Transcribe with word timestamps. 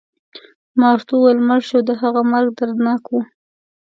ما 0.79 0.87
ورته 0.93 1.11
وویل: 1.15 1.39
مړ 1.47 1.59
شو، 1.69 1.79
د 1.87 1.91
هغه 2.01 2.21
مرګ 2.33 2.49
دردناک 2.59 3.03
و. 3.09 3.13